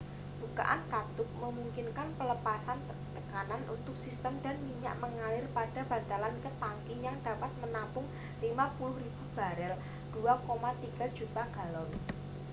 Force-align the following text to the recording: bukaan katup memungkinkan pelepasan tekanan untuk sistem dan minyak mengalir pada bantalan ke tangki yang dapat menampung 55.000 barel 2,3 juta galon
bukaan 0.41 0.81
katup 0.93 1.29
memungkinkan 1.43 2.09
pelepasan 2.17 2.79
tekanan 3.15 3.61
untuk 3.75 3.93
sistem 4.05 4.33
dan 4.45 4.55
minyak 4.67 4.95
mengalir 5.03 5.45
pada 5.57 5.81
bantalan 5.91 6.33
ke 6.43 6.49
tangki 6.61 6.95
yang 7.07 7.17
dapat 7.27 7.51
menampung 7.63 8.05
55.000 8.41 8.97
barel 9.37 9.73
2,3 9.77 11.17
juta 11.21 11.43
galon 11.55 11.89